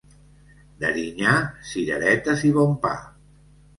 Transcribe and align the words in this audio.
D'Erinyà, 0.83 1.35
cireretes 1.73 2.47
i 2.51 2.55
bon 2.59 2.77
pa. 2.87 2.95